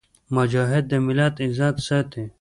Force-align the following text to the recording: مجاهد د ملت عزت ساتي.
مجاهد 0.35 0.83
د 0.91 0.93
ملت 1.05 1.35
عزت 1.45 1.75
ساتي. 1.87 2.23